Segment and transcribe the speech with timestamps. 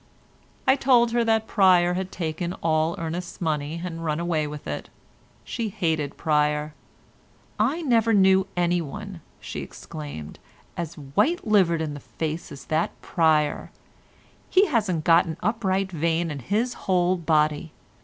[0.67, 4.89] I told her that Pryer had taken all Ernest's money and run away with it.
[5.43, 6.73] She hated Pryer.
[7.59, 10.39] "I never knew anyone," she exclaimed,
[10.75, 13.69] "as white livered in the face as that Pryer;
[14.49, 17.71] he hasn't got an upright vein in his whole body.